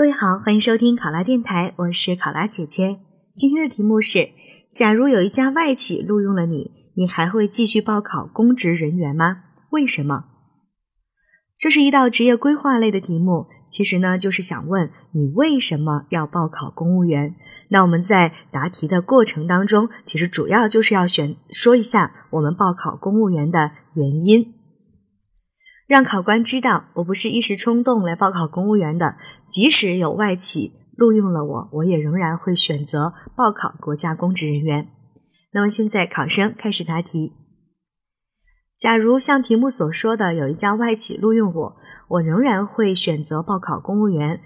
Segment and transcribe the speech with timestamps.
[0.00, 3.00] 各位好，欢迎收听考拉电台，我是考拉姐姐。
[3.34, 4.30] 今天的题目是：
[4.72, 9.42] 假如有一家外企录用了你，你还会继续报考公职人员吗？
[9.72, 10.24] 为什么？
[11.58, 17.36] 这是一道职业规划类的题目，其实呢就是想问你为什么要报考公务员。
[17.68, 24.54] 那我们在答题的过程当中，其实主要就是要选说一下我们报考公务员的原因。
[25.90, 29.16] 让考官知道我不是一时冲动来报考公务员的，
[29.48, 34.86] 即使有外企录用了我，我也仍然会选择报考国家公职人员。
[35.52, 37.32] 那么现在考生开始答题。
[38.78, 41.76] 假如像题目所说的有一家外企录用我，
[42.10, 44.40] 我仍然会选择报考公务员。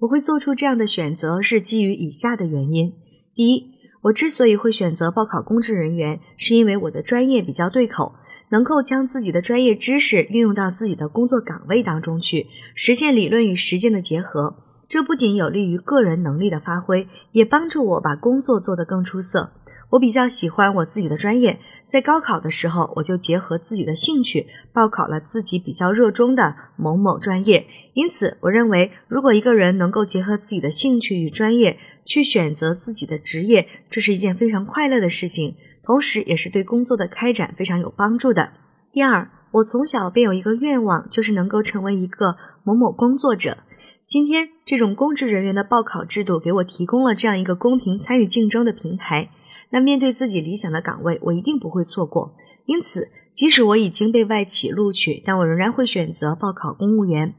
[0.00, 2.92] 我会做出这样的选择是基于以下的原因：
[3.34, 3.70] 第一，
[4.02, 8.16] 我之所以会选择报考公职人员，是因为我的专业比较对口。
[8.50, 14.56] 能够将自己的专业知识运用到自己的工作岗位当中去，实现理论与实践的结合。
[14.88, 19.52] 这不仅有利于个人能力的发挥，也帮助我把工作做得更出色。
[19.90, 27.66] 我比较喜欢我自己的专业，在高考的时候，我就结合自己的兴趣报考了自己比较热衷的某某专业。
[27.94, 35.56] 因此，我认为，如果一个人能够结合自己的兴趣与专业去选择自己的职业，这是一件非常快乐的事情。
[35.82, 38.52] 同时，也是对工作的开展非常有帮助的。
[38.92, 43.58] 第二，我从小便有一个愿望，就是能够成为一个某某工作者。
[44.06, 49.28] 今天，这种公职人员的报考制度给我提供了这样一个公平参与竞争的平台。
[49.70, 52.36] 那面对自己理想的岗位，我一定不会错过。
[52.66, 57.34] 因此，即使我已经被外企录取，但我仍然会选择报考公务员。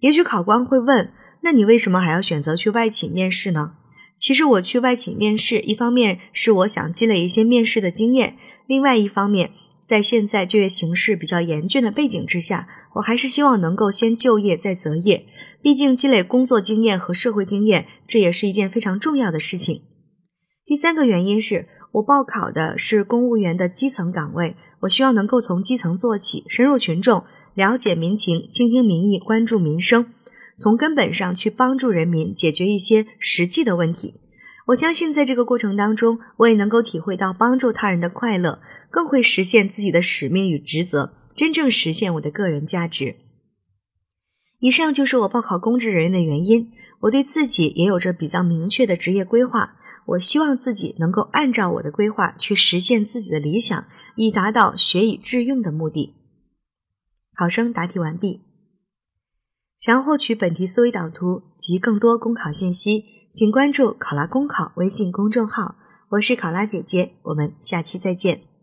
[0.00, 1.10] 也许考官会问：
[1.40, 3.76] 那你为什么还要选择去外企面试呢？
[4.18, 9.52] 其实我去外企面试，一方面是我想积累一些面试的经验，另外一方面，
[9.84, 15.26] 在现在就业形势比较严峻的背景之下，我还是希望能够先就业再择业。
[15.60, 19.82] 毕竟积累工作经验和社会经验，这也是一件非常重要的事情。
[20.66, 30.06] 第三个原因是我报考的是公务员的基层岗位，我希望能够从基层做起，深入群众，了解民情，倾听民意，关注民生。
[30.56, 34.14] 从根本上去帮助人民解决一些实际的问题，
[34.68, 43.16] 我相信在这个过程当中，我也能够体会到帮助他人的快乐，更会实现自己的使命与职责，真正实现我的个人价值。
[44.60, 46.72] 以上就是我报考公职人员的原因。
[47.00, 49.76] 我对自己也有着比较明确的职业规划，
[50.06, 53.86] 我希望自己能够按照我的规划去实现自己的理想，
[54.16, 56.14] 以达到学以致用的目的。
[57.36, 58.40] 考生答题完毕。
[59.76, 65.76] 想要获取本题思维导图及更多公考信息，请关注“考拉公考”微信公众号。
[66.10, 68.53] 我是考拉姐姐，我们下期再见。